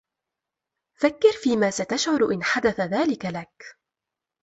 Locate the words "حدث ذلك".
2.43-3.25